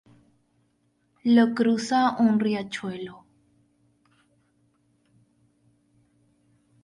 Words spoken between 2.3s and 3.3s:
riachuelo.